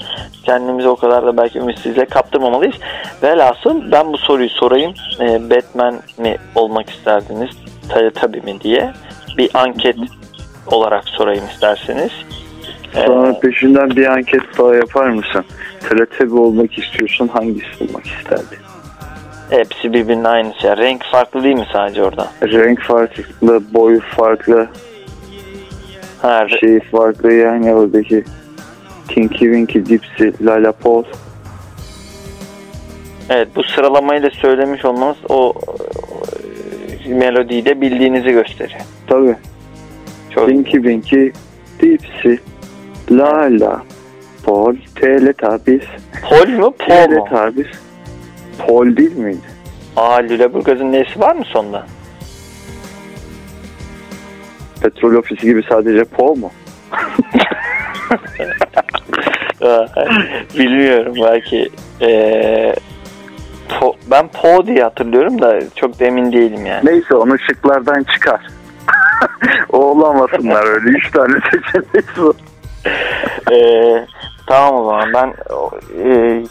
[0.43, 2.75] Kendimizi o kadar da belki ümitsizliğe kaptırmamalıyız.
[3.23, 4.93] Velhasıl ben bu soruyu sorayım.
[5.19, 7.49] Ee, Batman mi olmak isterdiniz?
[8.15, 8.93] Tabii mi diye.
[9.38, 9.95] Bir anket
[10.67, 12.12] olarak sorayım isterseniz.
[12.95, 15.45] Ee, Sonra peşinden bir anket daha yapar mısın?
[15.89, 18.58] Teletabi olmak istiyorsun hangisi olmak isterdin?
[19.52, 20.78] Hepsi birbirinin aynı şey.
[20.78, 22.28] Renk farklı değil mi sadece orada?
[22.42, 24.70] Renk farklı, boy farklı,
[26.22, 28.24] Ha, re- şey farklı yani oradaki
[29.08, 31.04] Tinky Winky, Dipsy, Lala Paul.
[33.30, 35.54] Evet bu sıralamayı da söylemiş olmanız o
[37.06, 38.82] e, melodiyi de bildiğinizi gösteriyor.
[39.08, 39.36] Tabii.
[40.36, 41.28] Çok Tinky Winky,
[41.82, 42.34] Dipsy,
[43.12, 43.84] Lala,
[44.46, 45.84] Paul, Teletubbies,
[46.30, 47.26] Pol mu Pol mu?
[47.30, 47.68] Teletubbies.
[48.67, 49.38] Paul değil miydi?
[49.95, 51.86] Aa Lüleburgaz'ın nesi var mı sonda?
[54.82, 56.52] Petrol ofisi gibi sadece Paul mu?
[60.58, 61.69] Bilmiyorum belki
[62.02, 62.76] eee,
[63.69, 66.86] Po- ben Po diye hatırlıyorum da çok da emin değilim yani.
[66.86, 68.47] Neyse onu şıklardan çıkar.
[69.69, 70.89] o olamasınlar öyle.
[70.89, 72.36] Üç tane seçenek var.
[73.52, 74.06] Eee,
[74.47, 75.34] tamam o zaman ben
[76.06, 76.43] eee,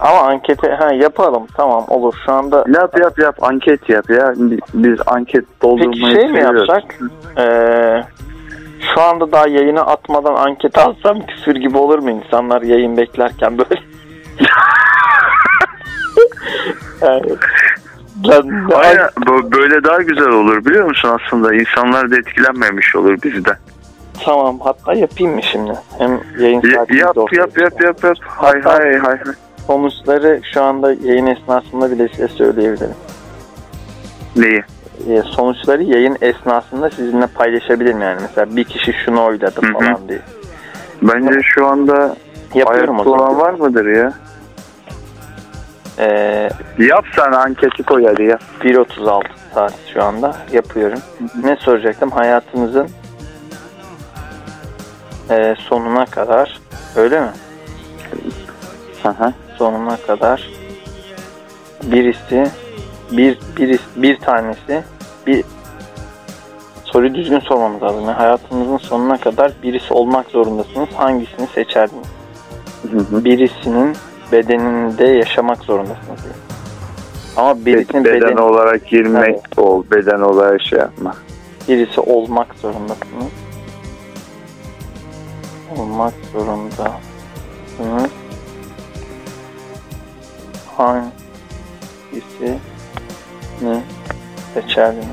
[0.00, 4.32] ama ankete ha, yapalım tamam olur şu anda Yap yap yap anket yap ya.
[4.74, 6.68] Biz anket Peki doldurmayı şey mi seviyoruz.
[6.68, 6.94] yapsak?
[7.38, 8.02] Ee,
[8.94, 13.80] şu anda daha yayını atmadan anket alsam küfür gibi olur mu insanlar yayın beklerken böyle?
[17.02, 17.30] yani,
[18.28, 21.54] lan, Aynen bu- böyle daha güzel olur biliyor musun aslında?
[21.54, 23.56] İnsanlar da etkilenmemiş olur bizden.
[24.24, 25.72] Tamam hatta yapayım mı şimdi?
[25.98, 28.16] Hem yayın Ya- saatimiz yap yap yap yap yap.
[28.26, 28.98] Hay hay hay.
[28.98, 29.18] hay.
[29.66, 32.94] Sonuçları şu anda yayın esnasında bile size söyleyebilirim.
[34.36, 34.62] Neyi?
[35.08, 38.18] Ee, sonuçları yayın esnasında sizinle paylaşabilirim yani.
[38.22, 39.72] Mesela bir kişi şunu oyladı Hı hı.
[39.72, 40.20] falan diye.
[41.02, 42.16] Bence şu anda
[42.54, 44.12] Yapıyorum ayakta olan var mıdır ya?
[45.98, 48.38] Ee, Yap sen anketi koy hadi ya.
[48.60, 49.22] 1.36
[49.54, 50.98] saat şu anda yapıyorum.
[51.44, 52.10] Ne soracaktım?
[52.10, 52.88] Hayatınızın
[55.30, 56.60] e, sonuna kadar
[56.96, 57.30] öyle mi?
[59.02, 59.32] Hı hı.
[59.60, 60.50] Sonuna kadar
[61.82, 62.46] birisi
[63.12, 64.82] bir bir bir tanesi
[65.26, 65.44] bir
[66.84, 68.00] soruyu düzgün sormamız lazım.
[68.00, 70.88] Yani hayatınızın sonuna kadar birisi olmak zorundasınız.
[70.94, 72.06] Hangisini seçerdiniz?
[72.90, 73.24] Hı hı.
[73.24, 73.96] Birisinin
[74.32, 76.24] bedeninde yaşamak zorundasınız.
[76.24, 76.34] diyor.
[77.36, 81.14] Ama birisinin beden bedeni olarak girmek ol, beden olarak şey yapma.
[81.68, 83.32] birisi olmak zorundasınız.
[85.78, 88.10] Olmak zorundasınız.
[90.80, 92.58] Hangisini
[94.54, 95.06] seçerdiniz?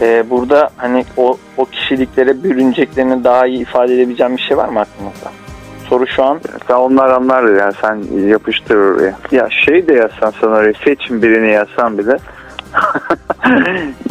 [0.00, 4.80] Ee, burada hani o, o kişiliklere bürüneceklerini daha iyi ifade edebileceğim bir şey var mı
[4.80, 5.30] aklınızda?
[5.88, 9.14] Soru şu an Sen onlar anlar ya sen yapıştır oraya.
[9.30, 12.16] Ya şey de yazsan sen oraya seçin birini yazsan bile.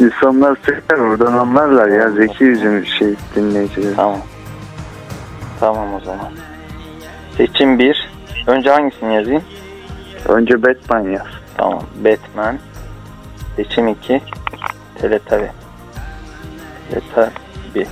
[0.00, 3.96] İnsanlar seçer oradan anlarlar ya zeki yüzün şey dinleyiciler.
[3.96, 4.20] Tamam.
[5.60, 6.32] Tamam o zaman.
[7.36, 8.13] Seçim 1.
[8.46, 9.44] Önce hangisini yazayım?
[10.28, 11.26] Önce Batman yaz.
[11.56, 11.82] Tamam.
[12.04, 12.58] Batman.
[13.56, 14.20] Seçim 2.
[14.94, 15.50] Teletabi.
[16.90, 17.86] Teletabi.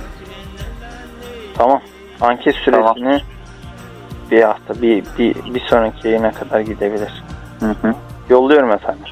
[1.57, 1.81] Tamam.
[2.21, 3.21] Anket süresini
[4.31, 7.23] bir hafta, bir, bir, bir sonraki yayına kadar gidebilir.
[7.59, 7.95] Hı hı.
[8.29, 9.05] Yolluyorum efendim.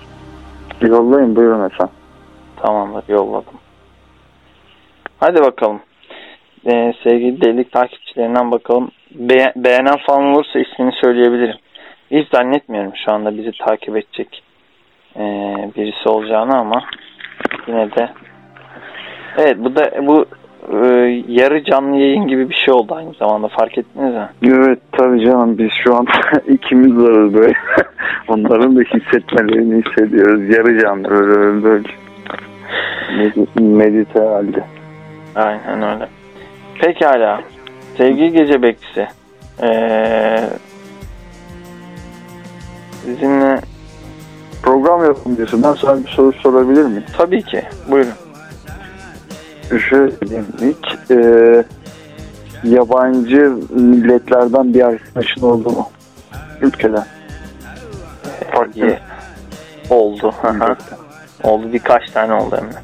[0.81, 1.95] Yollayın buyurun efendim.
[2.55, 3.53] Tamamdır yolladım.
[5.19, 5.79] Hadi bakalım.
[6.65, 8.91] Ee, sevgili delilik takipçilerinden bakalım.
[9.15, 11.55] Be- beğenen falan olursa ismini söyleyebilirim.
[12.11, 14.43] Hiç zannetmiyorum şu anda bizi takip edecek
[15.15, 15.21] ee,
[15.77, 16.83] birisi olacağını ama
[17.67, 18.09] yine de
[19.37, 20.25] evet bu da bu
[20.73, 20.87] e,
[21.27, 24.29] yarı canlı yayın gibi bir şey oldu aynı zamanda fark ettiniz mi?
[24.43, 26.07] Evet tabii canım biz şu an
[26.47, 27.53] ikimiz varız böyle.
[28.27, 30.49] Onların da hissetmelerini hissediyoruz.
[30.57, 31.87] Yarı canlı böyle, böyle.
[33.17, 34.63] Medi- Medite halde.
[35.35, 36.07] Aynen öyle.
[36.81, 37.41] Pekala.
[38.01, 39.07] Sevgili gece bekçisi.
[39.63, 40.49] Ee,
[43.05, 43.61] sizinle
[44.63, 47.03] Program yapımcısı ben sana bir soru sorabilir miyim?
[47.17, 47.63] tabii ki.
[47.91, 48.11] Buyurun.
[49.89, 51.63] Şöyle diyeyim hiç e,
[52.63, 55.89] yabancı milletlerden bir arkadaşın oldu mu?
[56.61, 57.05] Ülkeden.
[58.51, 58.97] Farklı.
[59.89, 60.33] Oldu.
[61.43, 61.73] oldu.
[61.73, 62.77] Birkaç tane oldu hem de.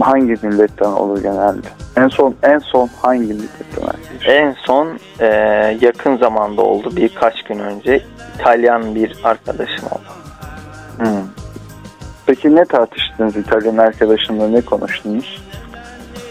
[0.00, 1.68] Hangi milletten olur genelde?
[1.96, 3.71] En son en son hangi arkadaş?
[4.26, 5.26] En son e,
[5.80, 6.96] yakın zamanda oldu.
[6.96, 8.02] Birkaç gün önce
[8.34, 10.12] İtalyan bir arkadaşım oldu.
[12.26, 15.42] Peki ne tartıştınız İtalyan arkadaşınla ne konuştunuz?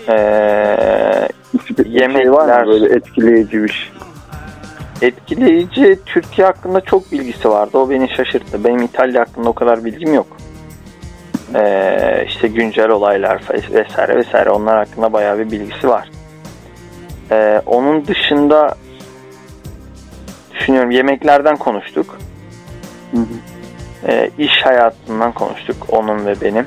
[0.10, 2.64] Ee, Bir şey var Yemekler.
[2.64, 3.92] mı böyle etkileyici bir şey?
[5.02, 7.78] etkileyici Türkiye hakkında çok bilgisi vardı.
[7.78, 8.64] O beni şaşırttı.
[8.64, 10.28] Benim İtalya hakkında o kadar bilgim yok.
[11.56, 13.42] Ee, işte güncel olaylar
[13.74, 16.10] vesaire vesaire onlar hakkında bayağı bir bilgisi var.
[17.32, 18.76] Ee, onun dışında
[20.54, 22.18] düşünüyorum yemeklerden konuştuk.
[23.12, 23.26] Hı hı.
[24.08, 26.66] Ee, iş hayatından konuştuk onun ve benim.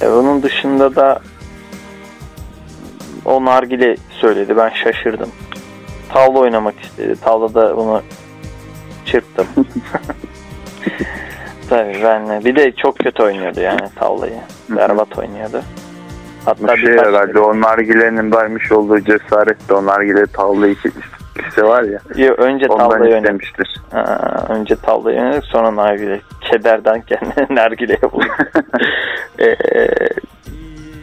[0.00, 1.20] Ee, onun dışında da
[3.24, 4.56] o nargile söyledi.
[4.56, 5.30] Ben şaşırdım.
[6.08, 7.16] Tavla oynamak istedi.
[7.20, 8.02] Tavlada bunu
[9.06, 9.46] çırptım.
[11.68, 14.38] Tabii ben bir de çok kötü oynuyordu yani tavlayı.
[14.68, 15.62] Berbat oynuyordu.
[16.44, 21.98] Hatta birkaç- herhalde o nargilenin vermiş olduğu cesaret de o nargile tavla ikisi var ya.
[22.16, 23.80] Yo, önce tavlayı istemiştir.
[23.92, 26.20] Aa, önce tavlayı oynadık sonra nargile.
[26.40, 28.24] Kederden kendine nargileye buldu.
[29.40, 29.56] Ee,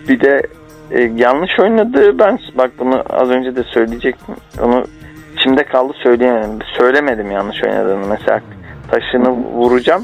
[0.09, 0.41] bir de
[0.91, 4.35] e, yanlış oynadı ben bak bunu az önce de söyleyecektim.
[4.61, 4.83] Onu
[5.35, 6.59] içimde kaldı söyleyemedim.
[6.77, 8.07] Söylemedim yanlış oynadığını.
[8.07, 8.41] Mesela
[8.91, 10.03] taşını vuracağım.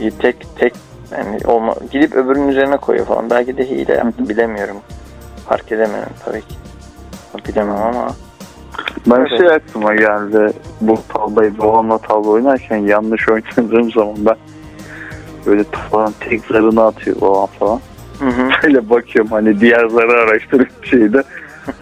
[0.00, 0.72] Bir tek tek
[1.12, 3.30] yani olma, gidip öbürünün üzerine koyuyor falan.
[3.30, 4.76] Belki de hile yaptı bilemiyorum.
[5.48, 6.54] Fark edemiyorum tabii ki.
[7.48, 8.08] Bilemem ama
[9.06, 9.28] Ben Evet.
[9.38, 10.52] şey aklıma geldi.
[10.80, 14.36] Bu tavlayı babamla tavla oynarken yanlış oynadığım zaman ben
[15.46, 17.80] böyle tavlanın tek zarını atıyor babam falan.
[18.18, 18.48] hı hı.
[18.62, 21.22] Böyle bakıyorum hani diğer zarı araştırıp şeyde.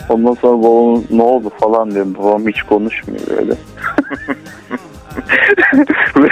[0.08, 2.14] Ondan sonra babam ne oldu falan diyorum.
[2.18, 3.54] Babam hiç konuşmuyor böyle.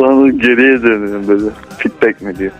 [0.00, 1.50] Sonra geriye dönüyorum böyle.
[1.78, 2.52] Feedback mi diyor.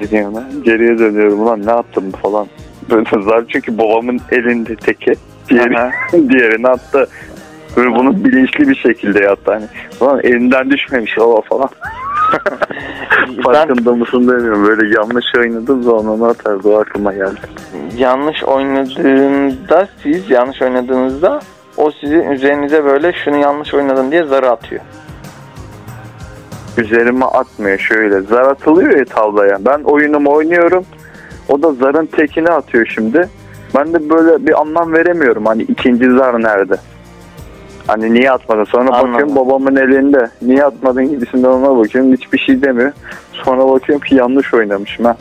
[0.00, 0.26] Geriye,
[0.64, 2.46] geriye dönüyorum ulan ne yaptım falan.
[2.90, 5.12] Böyle zar çünkü babamın elinde teki.
[5.48, 5.90] Diğeri,
[6.28, 7.08] diğerini attı.
[7.76, 9.52] Böyle bunu bilinçli bir şekilde yaptı.
[9.52, 9.64] Hani
[10.00, 11.68] ulan elinden düşmemiş o falan.
[13.28, 14.66] ben Farkında mısın demiyorum.
[14.66, 16.68] Böyle yanlış oynadım zaman onu atardı.
[16.68, 17.40] O aklıma geldi.
[17.96, 21.40] yanlış oynadığında siz yanlış oynadığınızda
[21.76, 24.82] o sizin üzerinize böyle şunu yanlış oynadın diye zarı atıyor.
[26.78, 28.20] Üzerime atmıyor şöyle.
[28.20, 29.58] Zar atılıyor ya tavlaya.
[29.60, 30.84] Ben oyunumu oynuyorum.
[31.48, 33.28] O da zarın tekini atıyor şimdi.
[33.74, 35.46] Ben de böyle bir anlam veremiyorum.
[35.46, 36.76] Hani ikinci zar nerede?
[37.86, 38.64] Hani niye atmadın?
[38.64, 39.12] Sonra Anladım.
[39.12, 40.30] bakıyorum babamın elinde.
[40.42, 42.12] Niye atmadın gibisinden ona bakıyorum.
[42.12, 42.92] Hiçbir şey demiyor.
[43.32, 45.16] Sonra bakıyorum ki yanlış oynamışım ha.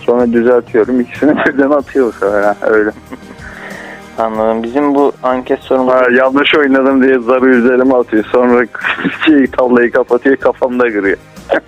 [0.00, 1.00] Sonra düzeltiyorum.
[1.00, 2.90] İkisini birden atıyor ha, Öyle.
[4.18, 4.62] Anladım.
[4.62, 8.24] Bizim bu anket sorumuz Ha, yanlış oynadım diye zarı üzerime atıyor.
[8.32, 8.66] Sonra
[9.26, 11.16] şey, tavlayı kapatıyor kafamda kırıyor.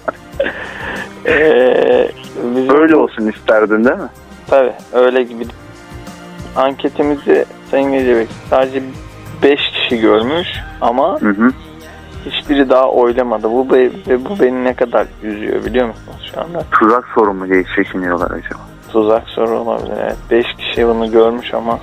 [1.26, 2.08] Ee,
[2.56, 4.08] bizim Öyle bu- olsun isterdin değil mi?
[4.46, 5.44] Tabii öyle gibi.
[6.56, 8.82] Anketimizi Sayın Gelecek sadece
[9.42, 10.48] 5 kişi görmüş
[10.80, 11.50] ama Hı hı.
[12.26, 13.50] hiçbiri daha oylamadı.
[13.50, 13.90] Bu be-
[14.24, 16.64] bu beni ne kadar üzüyor biliyor musunuz şu anda?
[16.70, 18.60] Tuzak soru mu diye çekiniyorlar acaba?
[18.92, 19.94] Tuzak soru olabilir.
[20.02, 20.16] Evet.
[20.30, 21.78] 5 kişi bunu görmüş ama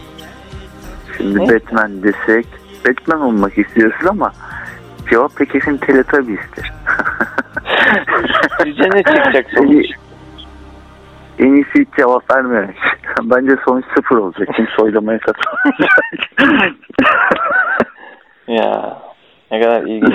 [1.21, 1.49] Şimdi Ne?
[1.53, 2.45] Batman desek
[2.87, 4.31] Batman olmak istiyorsun ama
[5.09, 6.71] cevap da kesin Teletubbies'tir.
[8.63, 9.85] sizce ne çıkacak sonuç?
[11.39, 12.75] en iyisi hiç cevap vermemek.
[13.23, 14.47] Bence sonuç sıfır olacak.
[14.55, 15.99] Kimse oylamaya katılmayacak.
[18.47, 18.97] Ya
[19.51, 20.13] ne kadar ilginç.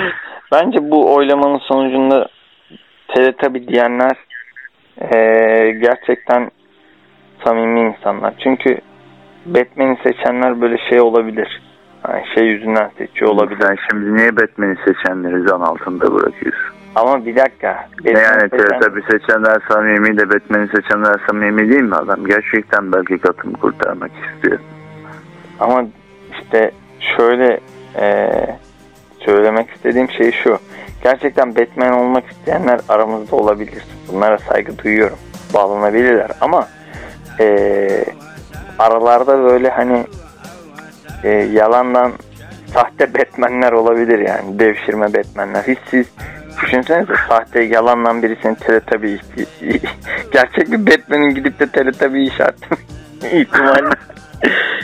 [0.51, 2.27] Bence bu oylamanın sonucunda
[3.07, 4.17] Teletubby diyenler
[5.01, 6.51] eee, gerçekten
[7.43, 8.33] samimi insanlar.
[8.43, 8.77] Çünkü
[9.47, 11.61] Batman'i seçenler böyle şey olabilir.
[12.09, 13.59] Yani şey yüzünden seçiyor olabilir.
[13.61, 16.73] Sen şimdi niye Batman'i seçenleri zan altında bırakıyorsun?
[16.95, 17.85] Ama bir dakika.
[18.05, 22.25] Ne yani seçen- Teletubbies seçenler samimi de Batman'i seçenler samimi değil mi adam?
[22.25, 24.59] Gerçekten belki Gotham'ı kurtarmak istiyor.
[25.59, 25.83] Ama
[26.41, 26.71] işte
[27.17, 27.59] şöyle
[27.95, 28.57] eee,
[29.19, 30.57] söylemek istediğim şey şu.
[31.03, 33.83] Gerçekten Batman olmak isteyenler aramızda olabilir.
[34.13, 35.17] Bunlara saygı duyuyorum.
[35.53, 36.67] Bağlanabilirler ama
[37.39, 38.05] eee,
[38.79, 40.05] aralarda böyle hani
[41.23, 42.11] eee, yalandan
[42.73, 44.59] sahte Batman'ler olabilir yani.
[44.59, 45.63] Devşirme Batman'ler.
[45.63, 46.05] Hiç siz
[46.63, 49.15] düşünsenize sahte yalandan birisinin Teletubby
[50.31, 52.81] gerçek bir Batman'in gidip de Teletubby işaretleme
[53.41, 53.89] ihtimali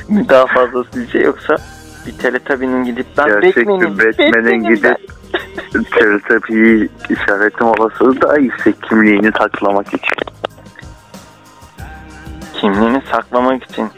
[0.29, 1.55] daha fazlası bir şey yoksa
[2.07, 4.97] bir Teletubby'nin gidip ben Gerçek Batman'im, Batman'in gidip
[5.91, 10.17] Teletubbies'i işaretim olasılığı daha yüksek kimliğini saklamak için.
[12.63, 13.89] Kimliğini saklamak için.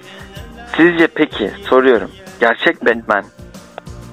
[0.78, 2.12] Sizce peki soruyorum.
[2.40, 3.24] Gerçek Batman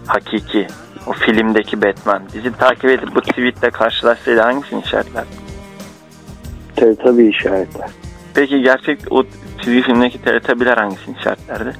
[0.07, 0.67] hakiki
[1.07, 5.25] o filmdeki Batman bizi takip edip bu tweetle karşılaşsaydı hangisini işaretler?
[6.77, 7.89] Teletubbies işaretler.
[8.35, 9.23] Peki gerçek o
[9.63, 11.73] TV filmdeki Teletubbies'ler hangisini işaretlerdi?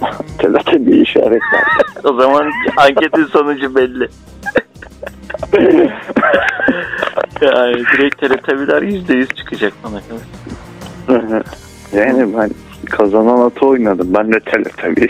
[0.38, 1.62] Teletubbies işaretler.
[2.04, 4.08] O zaman anketin sonucu belli.
[7.40, 10.45] Yani direkt Teletubby'ler %100 çıkacak bana kadar.
[11.92, 12.50] Yani ben
[12.90, 14.14] kazanan atı oynadım.
[14.14, 15.06] Ben de Teletubby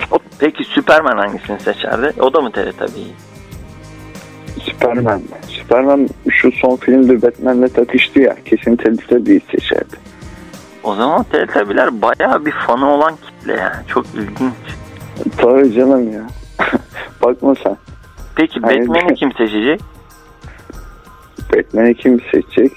[0.38, 2.12] Peki Superman hangisini seçerdi?
[2.20, 3.12] O da mı Teletubby'yi?
[4.62, 5.22] Superman?
[5.48, 8.36] Superman şu son filmde Batman'le takıştı ya.
[8.44, 9.96] Kesin Teletubby'yi seçerdi.
[10.82, 13.86] O zaman Teletubby'ler bayağı bir fanı olan kitle yani.
[13.88, 14.54] Çok ilginç.
[15.36, 16.22] Tabii canım ya.
[17.22, 17.76] Bakma sen.
[18.36, 18.88] Peki Hayır.
[18.88, 19.80] Batman'i kim seçecek?
[21.54, 22.72] Batman'i kim seçecek?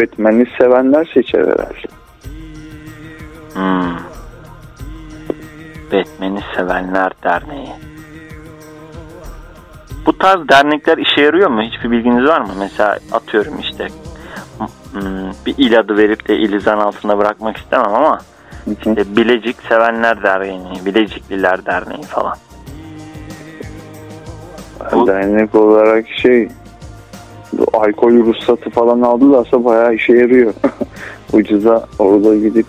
[0.00, 1.88] Batman'i sevenler seçer herhalde.
[3.54, 3.96] Hmm.
[5.92, 7.70] Batman'i Sevenler Derneği.
[10.06, 11.62] Bu tarz dernekler işe yarıyor mu?
[11.62, 12.52] Hiçbir bilginiz var mı?
[12.58, 13.88] Mesela atıyorum işte
[14.92, 18.18] hmm, bir il adı verip de ili zan altında bırakmak istemem ama
[18.78, 22.36] işte Bilecik Sevenler Derneği, Bilecikliler Derneği falan.
[24.92, 26.48] Bu- Dernek olarak şey
[27.72, 30.54] alkol ruhsatı falan aldılarsa bayağı işe yarıyor.
[31.32, 32.66] Ucuza orada gidip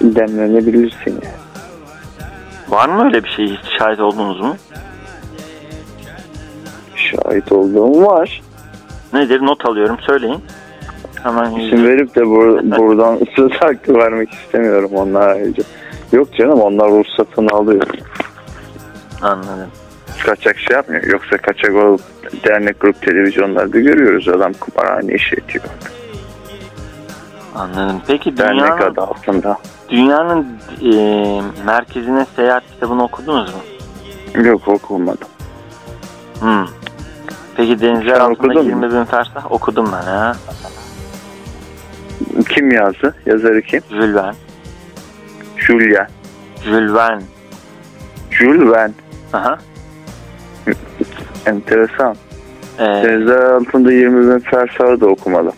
[0.00, 1.34] demlenebilirsin yani.
[2.68, 3.46] Var mı öyle bir şey?
[3.46, 4.56] Hiç şahit oldunuz mu?
[6.96, 8.42] Şahit olduğum var.
[9.12, 9.40] Nedir?
[9.42, 9.96] Not alıyorum.
[10.06, 10.40] Söyleyin.
[11.22, 15.62] Hemen İsim verip de bur- buradan söz hakkı vermek istemiyorum onlar ayrıca.
[16.12, 17.86] Yok canım onlar ruhsatını alıyor.
[19.22, 19.70] Anladım.
[20.26, 21.02] Kaçak şey yapmıyor.
[21.04, 22.00] Yoksa kaçak olup
[22.44, 24.28] dernek grup televizyonlarda görüyoruz.
[24.28, 25.64] Adam kumarhane işletiyor.
[27.54, 28.02] Anladım.
[28.06, 29.58] Peki Dernek dünyanın, adı altında.
[29.88, 30.46] dünyanın
[30.82, 30.92] e,
[31.66, 33.60] merkezine seyahat kitabını okudunuz mu?
[34.44, 35.28] Yok okumadım.
[36.40, 36.66] Hmm.
[37.56, 38.92] Peki denizler Sen altında okudun 20 mu?
[38.92, 40.36] bin fersah okudum ben ha.
[42.48, 43.14] Kim yazdı?
[43.26, 43.80] Yazarı kim?
[43.92, 44.32] Verne.
[45.56, 46.06] Julia.
[46.64, 47.22] Jules Verne.
[48.30, 48.92] Jules Verne.
[49.32, 49.58] Aha.
[51.46, 52.16] Enteresan.
[52.78, 55.52] Ee, Denizler altında 20 bin fersahı da okumalı.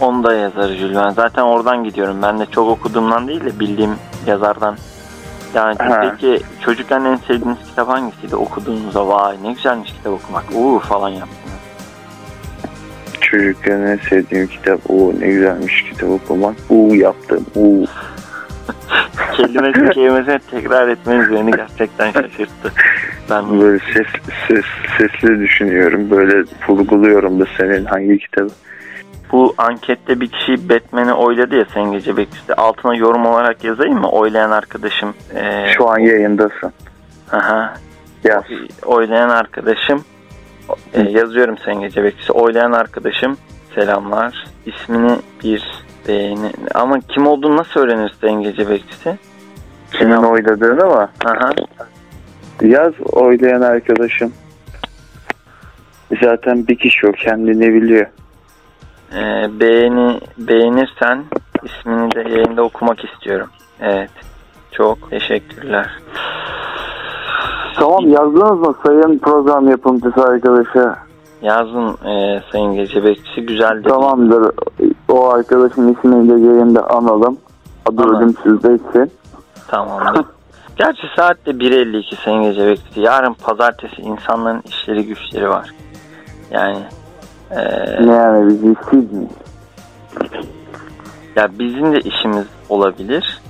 [0.00, 1.12] onu da yazarı Jules Verne.
[1.12, 2.16] Zaten oradan gidiyorum.
[2.22, 3.94] Ben de çok okuduğumdan değil de bildiğim
[4.26, 4.76] yazardan.
[5.54, 6.00] Yani Ha.
[6.00, 8.36] peki çocukken en sevdiğiniz kitap hangisiydi?
[8.36, 10.44] Okuduğunuzda vay ne güzelmiş kitap okumak.
[10.54, 11.60] Uuu falan yaptınız.
[13.20, 14.80] Çocukken en sevdiğim kitap.
[14.88, 16.54] o ne güzelmiş kitap okumak.
[16.70, 17.46] Uuu yaptım.
[17.56, 17.86] Uuu.
[19.36, 22.72] Kelimesi kelimesine tekrar etmeniz beni gerçekten şaşırttı.
[23.30, 24.06] Ben Böyle ses,
[24.48, 24.64] ses,
[24.98, 26.10] sesli düşünüyorum.
[26.10, 28.50] Böyle vurguluyorum da senin hangi kitabı.
[29.32, 32.54] bu ankette bir kişi Batman'i oyladı ya sen gece bekçisi.
[32.54, 34.08] Altına yorum olarak yazayım mı?
[34.10, 35.14] Oylayan arkadaşım.
[35.34, 36.72] Ee, Şu an yayındasın.
[37.32, 37.74] aha,
[38.24, 38.44] Yaz.
[38.86, 40.04] oylayan arkadaşım.
[40.94, 42.32] Ee, yazıyorum sen gece bekçisi.
[42.32, 43.36] Oylayan arkadaşım.
[43.74, 44.44] Selamlar.
[44.66, 45.64] İsmini bir
[46.08, 46.52] beğeni.
[46.74, 49.18] Ama kim olduğunu nasıl öğrenir sen gece bekçisi?
[49.92, 51.08] Kimin oyladığını mı?
[51.24, 51.50] Aha.
[52.60, 54.32] Yaz oylayan arkadaşım.
[56.22, 58.06] Zaten bir kişi o kendini biliyor.
[59.12, 61.24] Ee, beğeni beğenirsen
[61.62, 63.48] ismini de yayında okumak istiyorum.
[63.80, 64.10] Evet.
[64.72, 65.90] Çok teşekkürler.
[67.76, 70.98] Tamam yazdınız mı sayın program yapımcısı arkadaşa?
[71.42, 73.88] Yazın e, Sayın Gece Bekçisi güzel dedi.
[73.88, 74.52] Tamamdır.
[75.08, 77.38] O arkadaşın ismini de yayında analım.
[77.86, 78.16] Adı Anladım.
[78.16, 79.12] ölümsüzleşsin.
[79.68, 80.24] Tamamdır.
[80.80, 83.00] Gerçi saat de 1.52 Sayın Gece Bekçisi.
[83.00, 85.74] Yarın pazartesi insanların işleri güçleri var.
[86.50, 86.78] Yani
[87.50, 87.56] e,
[88.06, 89.30] Ne yani biz işsiz miyiz?
[91.36, 93.40] ya bizim de işimiz olabilir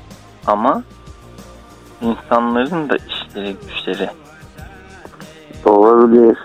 [0.47, 0.83] ama
[2.03, 4.11] insanların da işleri güçleri.
[5.65, 6.39] Olabilir.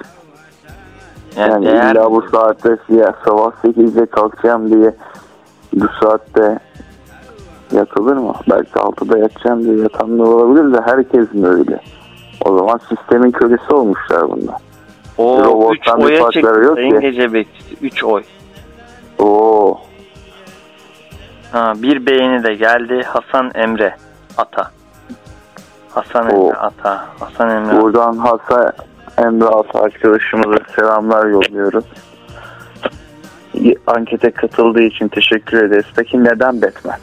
[1.37, 4.95] Yani, Yani eğer illa bu saatte ya sabah 8'de kalkacağım diye
[5.73, 6.59] bu saatte
[7.75, 8.33] yatılır mı?
[8.49, 11.79] Belki 6'da yatacağım diye yatan da olabilir de herkes mi öyle?
[12.45, 14.55] O zaman sistemin kölesi olmuşlar bunlar.
[15.17, 16.99] o 3 robottan bir oya çıktı yok Sayın ki.
[17.01, 17.76] Gece Bekçisi.
[17.82, 18.23] 3 oy.
[19.19, 19.78] Oo,
[21.51, 23.95] Ha, bir beğeni de geldi Hasan Emre
[24.38, 24.71] Ata.
[25.89, 26.45] Hasan Oo.
[26.47, 27.05] Emre Ata.
[27.19, 27.82] Hasan Emre Ata.
[27.82, 28.71] buradan Hasan
[29.17, 31.86] Emre Altı arkadaşımıza selamlar yolluyoruz.
[33.88, 35.86] Ankete katıldığı için teşekkür ederiz.
[35.95, 36.95] Peki neden Batman?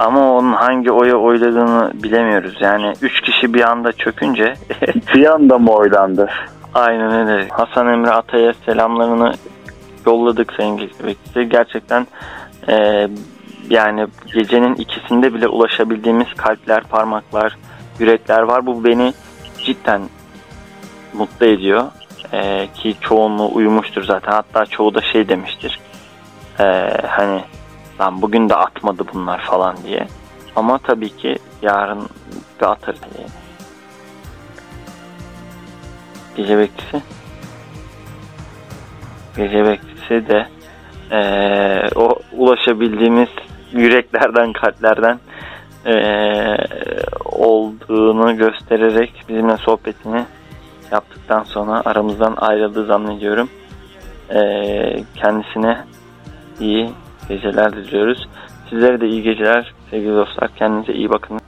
[0.00, 2.54] Ama onun hangi oya oyladığını bilemiyoruz.
[2.60, 4.54] Yani 3 kişi bir anda çökünce
[5.14, 6.30] Bir anda mı oylandı?
[6.74, 7.48] aynen öyle.
[7.48, 9.32] Hasan Emre Atay'a selamlarını
[10.06, 11.48] yolladık Sayın Bekçisi.
[11.48, 12.06] Gerçekten
[12.68, 13.08] e,
[13.70, 17.56] yani gecenin ikisinde bile ulaşabildiğimiz kalpler, parmaklar,
[17.98, 18.66] yürekler var.
[18.66, 19.12] Bu beni
[19.64, 20.02] cidden
[21.12, 21.84] mutlu ediyor.
[22.32, 24.32] E, ki çoğunluğu uyumuştur zaten.
[24.32, 25.80] Hatta çoğu da şey demiştir.
[26.60, 26.64] E,
[27.06, 27.40] hani
[28.00, 30.06] lan bugün de atmadı bunlar falan diye.
[30.56, 32.08] Ama tabii ki yarın
[32.60, 33.00] da atarız.
[33.18, 33.30] Yani.
[36.36, 37.02] Gece bekçisi.
[39.36, 40.46] Gece kendisi de
[41.10, 43.28] eee, o ulaşabildiğimiz
[43.72, 45.18] yüreklerden, kalplerden
[45.86, 46.56] eee,
[47.24, 50.24] olduğunu göstererek bizimle sohbetini
[50.92, 53.48] yaptıktan sonra aramızdan ayrıldığı zannediyorum.
[54.30, 55.84] Eee, kendisine
[56.60, 56.90] iyi
[57.30, 58.28] geceler diliyoruz.
[58.70, 60.50] Sizlere de iyi geceler sevgili dostlar.
[60.56, 61.38] Kendinize iyi bakın.